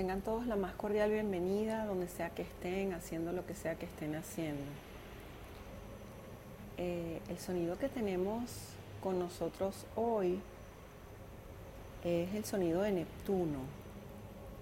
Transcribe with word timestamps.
Tengan 0.00 0.22
todos 0.22 0.46
la 0.46 0.56
más 0.56 0.72
cordial 0.76 1.10
bienvenida 1.10 1.84
donde 1.84 2.08
sea 2.08 2.30
que 2.30 2.40
estén, 2.40 2.94
haciendo 2.94 3.32
lo 3.32 3.44
que 3.44 3.54
sea 3.54 3.74
que 3.74 3.84
estén 3.84 4.14
haciendo. 4.14 4.64
Eh, 6.78 7.20
el 7.28 7.38
sonido 7.38 7.78
que 7.78 7.90
tenemos 7.90 8.50
con 9.02 9.18
nosotros 9.18 9.84
hoy 9.96 10.40
es 12.02 12.34
el 12.34 12.46
sonido 12.46 12.80
de 12.80 12.92
Neptuno, 12.92 13.58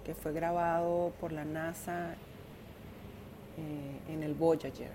que 0.03 0.13
fue 0.13 0.33
grabado 0.33 1.13
por 1.21 1.31
la 1.31 1.45
NASA 1.45 2.15
eh, 3.55 4.11
en 4.13 4.23
el 4.23 4.33
Voyager. 4.33 4.91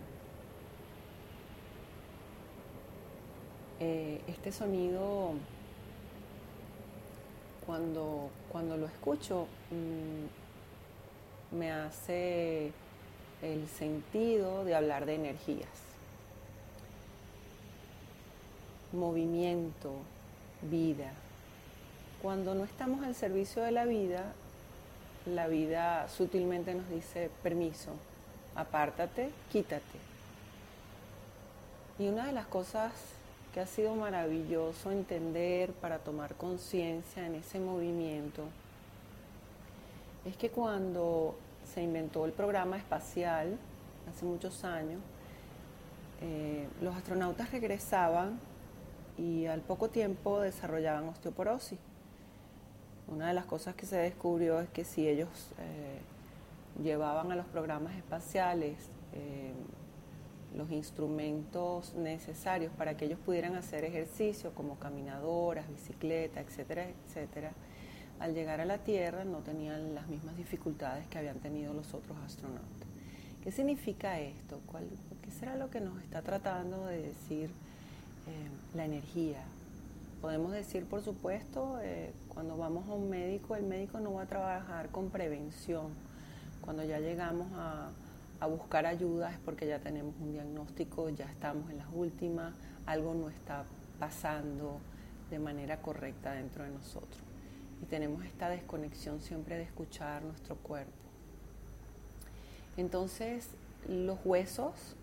Eh, 3.80 4.20
este 4.26 4.52
sonido 4.52 5.36
cuando, 7.66 8.30
cuando 8.50 8.76
lo 8.76 8.86
escucho 8.86 9.46
mm, 9.70 11.56
me 11.56 11.72
hace 11.72 12.72
el 13.42 13.68
sentido 13.68 14.64
de 14.64 14.74
hablar 14.74 15.06
de 15.06 15.14
energías. 15.14 15.68
Movimiento, 18.92 19.92
vida. 20.62 21.12
Cuando 22.22 22.54
no 22.54 22.64
estamos 22.64 23.04
al 23.04 23.14
servicio 23.14 23.62
de 23.62 23.72
la 23.72 23.84
vida, 23.84 24.32
la 25.26 25.46
vida 25.48 26.08
sutilmente 26.08 26.74
nos 26.74 26.88
dice 26.88 27.30
permiso, 27.42 27.92
apártate, 28.54 29.30
quítate. 29.50 29.98
Y 31.98 32.08
una 32.08 32.26
de 32.26 32.32
las 32.32 32.46
cosas 32.46 32.92
que 33.54 33.60
ha 33.60 33.66
sido 33.66 33.94
maravilloso 33.94 34.90
entender 34.90 35.72
para 35.74 36.00
tomar 36.00 36.34
conciencia 36.34 37.24
en 37.24 37.36
ese 37.36 37.60
movimiento 37.60 38.42
es 40.24 40.36
que 40.36 40.50
cuando 40.50 41.36
se 41.72 41.80
inventó 41.80 42.24
el 42.24 42.32
programa 42.32 42.76
espacial, 42.76 43.56
hace 44.10 44.24
muchos 44.24 44.64
años, 44.64 45.00
eh, 46.20 46.66
los 46.80 46.96
astronautas 46.96 47.52
regresaban 47.52 48.40
y 49.16 49.46
al 49.46 49.60
poco 49.60 49.88
tiempo 49.88 50.40
desarrollaban 50.40 51.08
osteoporosis. 51.08 51.78
Una 53.06 53.28
de 53.28 53.34
las 53.34 53.44
cosas 53.44 53.76
que 53.76 53.86
se 53.86 53.98
descubrió 53.98 54.58
es 54.58 54.68
que 54.70 54.82
si 54.84 55.08
ellos 55.08 55.28
eh, 55.58 56.00
llevaban 56.82 57.30
a 57.30 57.36
los 57.36 57.46
programas 57.46 57.94
espaciales 57.94 58.78
eh, 59.12 59.52
los 60.54 60.70
instrumentos 60.70 61.94
necesarios 61.94 62.72
para 62.76 62.96
que 62.96 63.06
ellos 63.06 63.18
pudieran 63.24 63.54
hacer 63.56 63.84
ejercicio 63.84 64.52
como 64.54 64.78
caminadoras, 64.78 65.68
bicicleta, 65.68 66.40
etcétera, 66.40 66.86
etcétera, 66.88 67.52
al 68.20 68.34
llegar 68.34 68.60
a 68.60 68.64
la 68.64 68.78
Tierra 68.78 69.24
no 69.24 69.38
tenían 69.38 69.94
las 69.94 70.06
mismas 70.06 70.36
dificultades 70.36 71.06
que 71.08 71.18
habían 71.18 71.38
tenido 71.38 71.74
los 71.74 71.92
otros 71.94 72.16
astronautas. 72.24 72.88
¿Qué 73.42 73.50
significa 73.50 74.20
esto? 74.20 74.60
¿Qué 75.22 75.30
será 75.30 75.56
lo 75.56 75.68
que 75.70 75.80
nos 75.80 76.00
está 76.02 76.22
tratando 76.22 76.86
de 76.86 77.02
decir 77.02 77.50
eh, 77.50 78.48
la 78.74 78.86
energía? 78.86 79.42
Podemos 80.22 80.52
decir, 80.52 80.86
por 80.86 81.02
supuesto, 81.02 81.78
eh, 81.82 82.12
cuando 82.28 82.56
vamos 82.56 82.88
a 82.88 82.94
un 82.94 83.10
médico, 83.10 83.56
el 83.56 83.64
médico 83.64 84.00
no 84.00 84.14
va 84.14 84.22
a 84.22 84.26
trabajar 84.26 84.88
con 84.88 85.10
prevención. 85.10 85.88
Cuando 86.62 86.82
ya 86.84 86.98
llegamos 87.00 87.48
a, 87.52 87.90
a 88.40 88.46
buscar 88.46 88.86
ayuda 88.86 89.30
es 89.30 89.38
porque 89.38 89.66
ya 89.66 89.78
tenemos 89.78 90.14
un 90.20 90.32
diagnóstico, 90.32 91.08
ya 91.08 91.26
estamos 91.26 91.70
en 91.70 91.78
las 91.78 91.88
últimas, 91.92 92.54
algo 92.86 93.14
no 93.14 93.28
está 93.28 93.64
pasando 93.98 94.80
de 95.30 95.38
manera 95.38 95.80
correcta 95.80 96.32
dentro 96.32 96.64
de 96.64 96.70
nosotros. 96.70 97.22
Y 97.82 97.86
tenemos 97.86 98.24
esta 98.24 98.48
desconexión 98.48 99.20
siempre 99.20 99.56
de 99.56 99.64
escuchar 99.64 100.22
nuestro 100.22 100.56
cuerpo. 100.56 100.92
Entonces, 102.76 103.50
los 103.88 104.18
huesos 104.24 104.96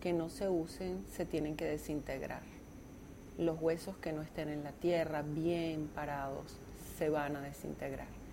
que 0.00 0.12
no 0.12 0.28
se 0.28 0.48
usen 0.48 1.04
se 1.08 1.24
tienen 1.24 1.56
que 1.56 1.64
desintegrar. 1.64 2.42
Los 3.38 3.60
huesos 3.60 3.96
que 3.98 4.12
no 4.12 4.22
estén 4.22 4.48
en 4.48 4.64
la 4.64 4.72
tierra 4.72 5.22
bien 5.22 5.88
parados 5.94 6.58
se 6.96 7.08
van 7.08 7.36
a 7.36 7.40
desintegrar. 7.40 8.25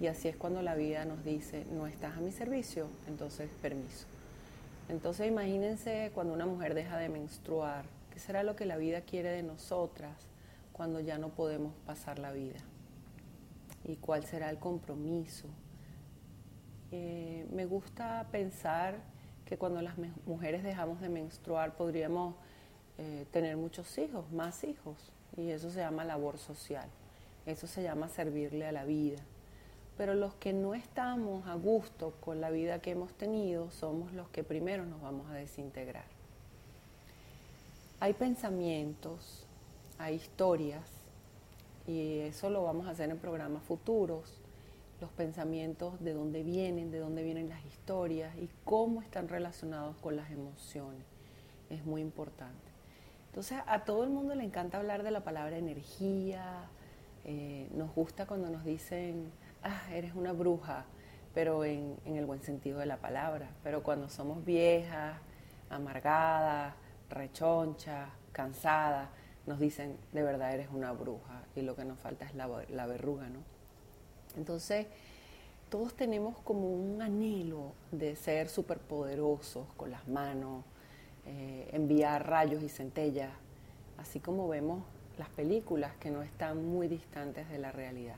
Y 0.00 0.06
así 0.06 0.28
es 0.28 0.36
cuando 0.36 0.62
la 0.62 0.74
vida 0.74 1.04
nos 1.04 1.22
dice, 1.24 1.66
no 1.70 1.86
estás 1.86 2.16
a 2.16 2.20
mi 2.20 2.32
servicio, 2.32 2.88
entonces 3.06 3.50
permiso. 3.60 4.06
Entonces 4.88 5.28
imagínense 5.28 6.10
cuando 6.14 6.32
una 6.32 6.46
mujer 6.46 6.72
deja 6.72 6.96
de 6.96 7.10
menstruar, 7.10 7.84
¿qué 8.10 8.18
será 8.18 8.42
lo 8.42 8.56
que 8.56 8.64
la 8.64 8.78
vida 8.78 9.02
quiere 9.02 9.28
de 9.28 9.42
nosotras 9.42 10.16
cuando 10.72 11.00
ya 11.00 11.18
no 11.18 11.28
podemos 11.28 11.74
pasar 11.84 12.18
la 12.18 12.32
vida? 12.32 12.60
¿Y 13.84 13.96
cuál 13.96 14.24
será 14.24 14.48
el 14.48 14.58
compromiso? 14.58 15.48
Eh, 16.92 17.46
me 17.52 17.66
gusta 17.66 18.26
pensar 18.32 18.96
que 19.44 19.58
cuando 19.58 19.82
las 19.82 19.96
mujeres 20.24 20.62
dejamos 20.62 21.02
de 21.02 21.10
menstruar 21.10 21.76
podríamos 21.76 22.36
eh, 22.96 23.26
tener 23.32 23.58
muchos 23.58 23.98
hijos, 23.98 24.32
más 24.32 24.64
hijos, 24.64 25.12
y 25.36 25.50
eso 25.50 25.70
se 25.70 25.80
llama 25.80 26.04
labor 26.04 26.38
social, 26.38 26.88
eso 27.44 27.66
se 27.66 27.82
llama 27.82 28.08
servirle 28.08 28.66
a 28.66 28.72
la 28.72 28.84
vida 28.84 29.18
pero 29.96 30.14
los 30.14 30.34
que 30.34 30.52
no 30.52 30.74
estamos 30.74 31.46
a 31.46 31.54
gusto 31.54 32.14
con 32.20 32.40
la 32.40 32.50
vida 32.50 32.80
que 32.80 32.92
hemos 32.92 33.12
tenido 33.14 33.70
somos 33.70 34.12
los 34.12 34.28
que 34.28 34.44
primero 34.44 34.86
nos 34.86 35.00
vamos 35.02 35.30
a 35.30 35.34
desintegrar. 35.34 36.06
Hay 38.00 38.14
pensamientos, 38.14 39.46
hay 39.98 40.14
historias, 40.14 41.00
y 41.86 42.20
eso 42.20 42.50
lo 42.50 42.62
vamos 42.62 42.86
a 42.86 42.90
hacer 42.90 43.10
en 43.10 43.18
programas 43.18 43.62
futuros, 43.62 44.40
los 45.00 45.10
pensamientos 45.10 45.98
de 46.00 46.12
dónde 46.12 46.42
vienen, 46.42 46.90
de 46.90 46.98
dónde 46.98 47.22
vienen 47.22 47.48
las 47.48 47.64
historias 47.64 48.36
y 48.36 48.48
cómo 48.64 49.02
están 49.02 49.28
relacionados 49.28 49.96
con 49.96 50.14
las 50.14 50.30
emociones. 50.30 51.02
Es 51.68 51.84
muy 51.84 52.00
importante. 52.00 52.70
Entonces 53.28 53.58
a 53.66 53.84
todo 53.84 54.04
el 54.04 54.10
mundo 54.10 54.34
le 54.34 54.44
encanta 54.44 54.78
hablar 54.78 55.02
de 55.02 55.10
la 55.10 55.24
palabra 55.24 55.56
energía, 55.56 56.68
eh, 57.24 57.68
nos 57.74 57.94
gusta 57.94 58.26
cuando 58.26 58.50
nos 58.50 58.64
dicen 58.64 59.30
ah, 59.62 59.82
eres 59.92 60.14
una 60.14 60.32
bruja, 60.32 60.84
pero 61.34 61.64
en, 61.64 61.96
el 62.04 62.26
buen 62.26 62.42
sentido 62.42 62.78
de 62.78 62.86
la 62.86 62.98
palabra. 62.98 63.48
Pero 63.62 63.82
cuando 63.82 64.08
somos 64.08 64.44
viejas, 64.44 65.16
amargadas, 65.68 66.74
rechonchas, 67.08 68.08
cansadas, 68.32 69.08
nos 69.46 69.58
dicen, 69.58 69.96
de 70.12 70.22
verdad 70.22 70.52
eres 70.52 70.68
una 70.72 70.92
bruja 70.92 71.42
y 71.56 71.62
lo 71.62 71.74
que 71.74 71.84
nos 71.84 71.98
falta 71.98 72.24
es 72.24 72.34
la, 72.34 72.86
verruga, 72.86 73.28
¿no? 73.28 73.40
Entonces, 74.36 74.86
todos 75.68 75.94
tenemos 75.94 76.38
como 76.38 76.72
un 76.72 77.02
anhelo 77.02 77.72
de 77.90 78.16
ser 78.16 78.48
superpoderosos 78.48 79.66
con 79.76 79.90
las 79.90 80.06
manos, 80.08 80.64
eh, 81.26 81.68
enviar 81.72 82.28
rayos 82.28 82.62
y 82.62 82.68
centellas, 82.68 83.30
así 83.98 84.20
como 84.20 84.48
vemos 84.48 84.84
las 85.18 85.28
películas 85.30 85.92
que 86.00 86.10
no 86.10 86.22
están 86.22 86.64
muy 86.64 86.88
distantes 86.88 87.48
de 87.48 87.58
la 87.58 87.72
realidad. 87.72 88.16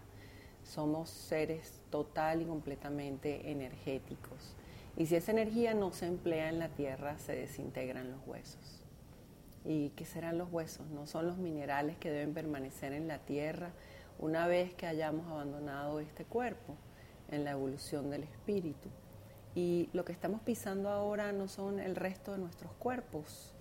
Somos 0.73 1.11
seres 1.11 1.83
total 1.91 2.41
y 2.41 2.47
completamente 2.47 3.51
energéticos. 3.51 4.55
Y 4.97 5.05
si 5.05 5.17
esa 5.17 5.31
energía 5.31 5.75
no 5.75 5.93
se 5.93 6.07
emplea 6.07 6.49
en 6.49 6.59
la 6.59 6.71
tierra, 6.71 7.19
se 7.19 7.35
desintegran 7.35 8.11
los 8.11 8.27
huesos. 8.27 8.81
¿Y 9.67 9.91
qué 9.91 10.07
serán 10.07 10.39
los 10.39 10.51
huesos? 10.51 10.89
No 10.89 11.07
son 11.07 11.27
los 11.27 11.37
minerales 11.37 11.99
que 11.99 12.11
deben 12.11 12.33
permanecer 12.33 12.95
en 12.95 13.07
la 13.07 13.19
tierra 13.19 13.73
una 14.19 14.47
vez 14.47 14.73
que 14.73 14.87
hayamos 14.87 15.27
abandonado 15.31 16.01
este 16.01 16.25
cuerpo 16.25 16.75
en 17.31 17.45
la 17.45 17.51
evolución 17.51 18.09
del 18.09 18.23
espíritu. 18.23 18.89
Y 19.55 19.91
lo 19.93 20.07
que 20.07 20.13
estamos 20.13 20.41
pisando 20.41 20.89
ahora 20.89 21.33
no 21.33 21.49
son 21.49 21.81
el 21.81 21.97
resto 21.97 22.33
de 22.33 22.39
nuestros 22.39 22.73
cuerpos, 22.79 23.53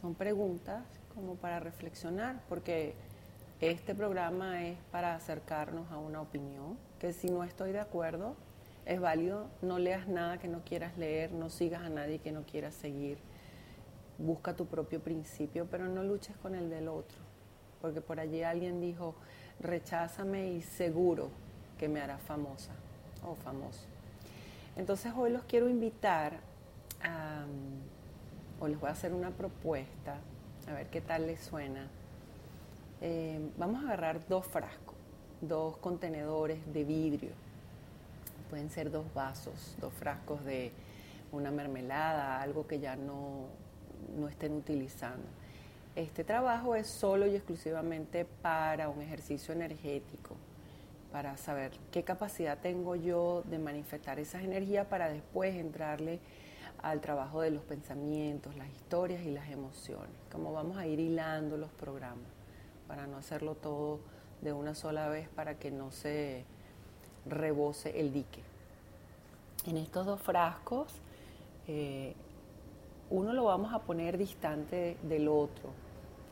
son 0.00 0.14
preguntas 0.14 0.84
como 1.16 1.34
para 1.34 1.58
reflexionar, 1.58 2.44
porque 2.48 2.94
este 3.60 3.92
programa 3.92 4.64
es 4.64 4.78
para 4.92 5.16
acercarnos 5.16 5.90
a 5.90 5.98
una 5.98 6.20
opinión, 6.20 6.78
que 7.00 7.12
si 7.12 7.28
no 7.28 7.42
estoy 7.42 7.72
de 7.72 7.80
acuerdo, 7.80 8.36
es 8.86 9.00
válido, 9.00 9.48
no 9.62 9.80
leas 9.80 10.06
nada 10.06 10.38
que 10.38 10.46
no 10.46 10.60
quieras 10.64 10.96
leer, 10.96 11.32
no 11.32 11.50
sigas 11.50 11.82
a 11.82 11.88
nadie 11.88 12.20
que 12.20 12.30
no 12.30 12.42
quieras 12.42 12.74
seguir, 12.74 13.18
busca 14.16 14.54
tu 14.54 14.66
propio 14.66 15.00
principio, 15.00 15.66
pero 15.68 15.86
no 15.86 16.04
luches 16.04 16.36
con 16.36 16.54
el 16.54 16.70
del 16.70 16.86
otro, 16.86 17.18
porque 17.80 18.00
por 18.00 18.20
allí 18.20 18.44
alguien 18.44 18.80
dijo, 18.80 19.16
recházame 19.58 20.52
y 20.52 20.62
seguro 20.62 21.30
que 21.78 21.88
me 21.88 22.00
hará 22.00 22.18
famosa 22.18 22.70
o 23.26 23.34
famoso. 23.34 23.86
Entonces 24.76 25.12
hoy 25.16 25.32
los 25.32 25.42
quiero 25.42 25.68
invitar 25.68 26.34
a, 27.02 27.44
o 28.60 28.68
les 28.68 28.78
voy 28.78 28.88
a 28.88 28.92
hacer 28.92 29.12
una 29.12 29.30
propuesta, 29.30 30.18
a 30.68 30.72
ver 30.74 30.86
qué 30.86 31.00
tal 31.00 31.26
les 31.26 31.40
suena 31.40 31.88
eh, 33.00 33.40
vamos 33.56 33.82
a 33.82 33.86
agarrar 33.86 34.26
dos 34.26 34.46
frascos, 34.46 34.96
dos 35.40 35.76
contenedores 35.76 36.58
de 36.72 36.84
vidrio. 36.84 37.30
Pueden 38.50 38.70
ser 38.70 38.90
dos 38.90 39.12
vasos, 39.14 39.76
dos 39.80 39.92
frascos 39.92 40.44
de 40.44 40.72
una 41.30 41.50
mermelada, 41.50 42.40
algo 42.40 42.66
que 42.66 42.80
ya 42.80 42.96
no, 42.96 43.46
no 44.18 44.28
estén 44.28 44.54
utilizando. 44.54 45.26
Este 45.94 46.24
trabajo 46.24 46.74
es 46.74 46.86
solo 46.86 47.26
y 47.26 47.36
exclusivamente 47.36 48.24
para 48.24 48.88
un 48.88 49.00
ejercicio 49.00 49.54
energético. 49.54 50.36
para 51.12 51.38
saber 51.38 51.72
qué 51.90 52.02
capacidad 52.04 52.58
tengo 52.58 52.94
yo 52.94 53.42
de 53.46 53.58
manifestar 53.58 54.18
esas 54.20 54.42
energías 54.42 54.86
para 54.88 55.08
después 55.08 55.54
entrarle 55.56 56.20
al 56.82 57.00
trabajo 57.00 57.40
de 57.40 57.50
los 57.50 57.62
pensamientos, 57.62 58.54
las 58.56 58.68
historias 58.68 59.22
y 59.22 59.30
las 59.30 59.48
emociones. 59.50 60.10
Como 60.30 60.52
vamos 60.52 60.76
a 60.76 60.86
ir 60.86 61.00
hilando 61.00 61.56
los 61.56 61.70
programas 61.70 62.37
para 62.88 63.06
no 63.06 63.18
hacerlo 63.18 63.54
todo 63.54 64.00
de 64.40 64.52
una 64.52 64.74
sola 64.74 65.08
vez 65.08 65.28
para 65.28 65.58
que 65.58 65.70
no 65.70 65.90
se 65.92 66.44
rebose 67.26 68.00
el 68.00 68.12
dique. 68.12 68.42
En 69.66 69.76
estos 69.76 70.06
dos 70.06 70.20
frascos, 70.20 70.92
eh, 71.66 72.14
uno 73.10 73.32
lo 73.32 73.44
vamos 73.44 73.72
a 73.72 73.80
poner 73.80 74.18
distante 74.18 74.96
del 75.02 75.28
otro. 75.28 75.70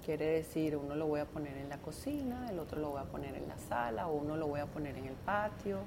Quiere 0.05 0.27
decir, 0.27 0.77
uno 0.77 0.95
lo 0.95 1.07
voy 1.07 1.21
a 1.21 1.27
poner 1.27 1.57
en 1.57 1.69
la 1.69 1.79
cocina, 1.79 2.47
el 2.49 2.59
otro 2.59 2.81
lo 2.81 2.91
voy 2.91 3.01
a 3.01 3.05
poner 3.05 3.35
en 3.35 3.49
la 3.49 3.59
sala, 3.59 4.09
o 4.09 4.15
uno 4.15 4.37
lo 4.37 4.47
voy 4.47 4.61
a 4.61 4.67
poner 4.67 4.97
en 4.97 5.07
el 5.07 5.15
patio. 5.15 5.81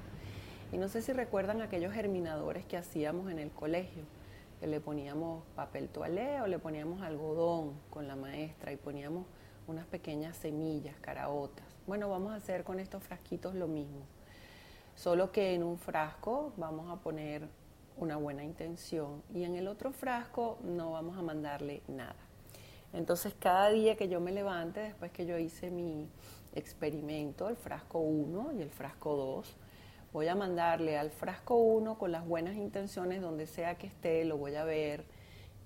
Y 0.72 0.78
no 0.78 0.88
sé 0.88 1.02
si 1.02 1.12
recuerdan 1.12 1.62
aquellos 1.62 1.92
germinadores 1.92 2.64
que 2.66 2.76
hacíamos 2.76 3.30
en 3.30 3.38
el 3.38 3.50
colegio 3.50 4.04
que 4.60 4.66
le 4.66 4.78
poníamos 4.78 5.42
papel 5.56 5.88
toalé 5.88 6.42
o 6.42 6.46
le 6.46 6.58
poníamos 6.58 7.00
algodón 7.00 7.72
con 7.88 8.06
la 8.06 8.14
maestra 8.14 8.72
y 8.72 8.76
poníamos 8.76 9.24
unas 9.66 9.86
pequeñas 9.86 10.36
semillas, 10.36 10.96
caraotas. 11.00 11.64
Bueno, 11.86 12.08
vamos 12.08 12.32
a 12.32 12.36
hacer 12.36 12.64
con 12.64 12.80
estos 12.80 13.02
frasquitos 13.02 13.54
lo 13.54 13.68
mismo, 13.68 14.02
solo 14.94 15.32
que 15.32 15.54
en 15.54 15.62
un 15.62 15.78
frasco 15.78 16.52
vamos 16.56 16.90
a 16.90 17.00
poner 17.00 17.48
una 17.96 18.16
buena 18.16 18.44
intención 18.44 19.22
y 19.34 19.44
en 19.44 19.54
el 19.54 19.68
otro 19.68 19.92
frasco 19.92 20.58
no 20.62 20.92
vamos 20.92 21.18
a 21.18 21.22
mandarle 21.22 21.82
nada. 21.88 22.16
Entonces 22.92 23.34
cada 23.38 23.70
día 23.70 23.96
que 23.96 24.08
yo 24.08 24.20
me 24.20 24.32
levante, 24.32 24.80
después 24.80 25.12
que 25.12 25.26
yo 25.26 25.38
hice 25.38 25.70
mi 25.70 26.08
experimento, 26.54 27.48
el 27.48 27.56
frasco 27.56 27.98
1 28.00 28.52
y 28.58 28.62
el 28.62 28.70
frasco 28.70 29.14
2, 29.16 29.56
voy 30.12 30.28
a 30.28 30.34
mandarle 30.34 30.98
al 30.98 31.10
frasco 31.10 31.56
1 31.56 31.98
con 31.98 32.10
las 32.10 32.26
buenas 32.26 32.56
intenciones, 32.56 33.20
donde 33.20 33.46
sea 33.46 33.76
que 33.76 33.86
esté, 33.86 34.24
lo 34.24 34.36
voy 34.36 34.56
a 34.56 34.64
ver 34.64 35.04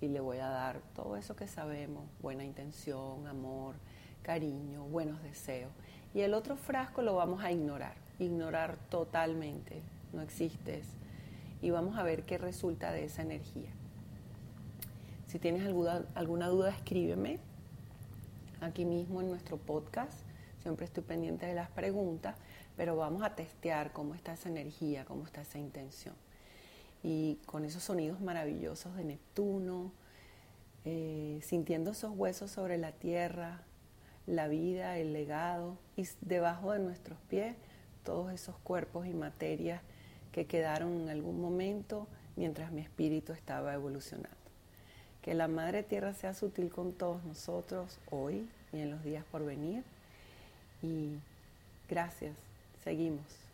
y 0.05 0.09
le 0.09 0.21
voy 0.21 0.39
a 0.39 0.49
dar 0.49 0.81
todo 0.95 1.17
eso 1.17 1.35
que 1.35 1.47
sabemos, 1.47 2.05
buena 2.21 2.45
intención, 2.45 3.27
amor, 3.27 3.75
cariño, 4.23 4.85
buenos 4.85 5.23
deseos. 5.23 5.73
Y 6.15 6.21
el 6.21 6.35
otro 6.35 6.57
frasco 6.57 7.03
lo 7.03 7.15
vamos 7.17 7.43
a 7.43 7.51
ignorar, 7.51 7.95
ignorar 8.19 8.77
totalmente, 8.89 9.83
no 10.13 10.23
existes. 10.23 10.87
Y 11.63 11.71
vamos 11.71 11.97
a 11.97 12.03
ver 12.03 12.25
qué 12.25 12.39
resulta 12.39 12.93
de 12.93 13.05
esa 13.05 13.23
energía. 13.23 13.71
Si 15.27 15.39
tienes 15.39 15.65
alguna, 15.65 16.05
alguna 16.15 16.49
duda, 16.49 16.71
escríbeme 16.71 17.39
aquí 18.61 18.85
mismo 18.85 19.21
en 19.21 19.29
nuestro 19.29 19.57
podcast. 19.57 20.21
Siempre 20.63 20.87
estoy 20.87 21.03
pendiente 21.03 21.47
de 21.47 21.55
las 21.55 21.71
preguntas 21.71 22.37
pero 22.77 22.97
vamos 22.97 23.23
a 23.23 23.35
testear 23.35 23.93
cómo 23.93 24.15
está 24.15 24.33
esa 24.33 24.49
energía, 24.49 25.05
cómo 25.05 25.25
está 25.25 25.43
esa 25.43 25.59
intención. 25.59 26.15
Y 27.05 27.37
con 27.47 27.65
esos 27.65 27.85
sonidos 27.85 28.21
maravillosos 28.21 28.97
de 28.97 29.05
Neptuno, 29.05 29.93
eh, 30.85 31.39
sintiendo 31.43 31.93
esos 31.93 32.13
huesos 32.17 32.51
sobre 32.51 32.79
la 32.79 32.91
tierra, 32.91 33.61
la 34.27 34.49
vida, 34.49 34.99
el 34.99 35.13
legado, 35.13 35.77
y 35.97 36.09
debajo 36.23 36.73
de 36.73 36.81
nuestros 36.81 37.19
pies 37.29 37.55
todos 38.03 38.33
esos 38.33 38.57
cuerpos 38.65 39.07
y 39.07 39.15
materias 39.15 39.81
que 40.33 40.47
quedaron 40.47 41.03
en 41.03 41.09
algún 41.11 41.41
momento 41.41 42.09
mientras 42.35 42.73
mi 42.73 42.81
espíritu 42.81 43.33
estaba 43.33 43.73
evolucionando. 43.73 44.37
Que 45.23 45.35
la 45.35 45.47
Madre 45.47 45.85
Tierra 45.85 46.13
sea 46.15 46.35
sutil 46.35 46.71
con 46.71 46.93
todos 46.93 47.23
nosotros 47.25 47.99
hoy 48.11 48.49
y 48.73 48.81
en 48.81 48.91
los 48.91 49.05
días 49.05 49.25
por 49.31 49.45
venir. 49.45 49.85
Y 50.83 51.13
gracias 51.89 52.35
Seguimos. 52.85 53.54